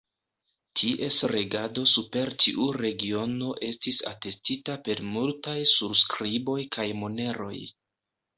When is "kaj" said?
6.79-6.89